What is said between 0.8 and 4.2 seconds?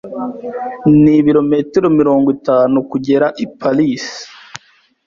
Nibirometero mirongo itanu kugera i Paris.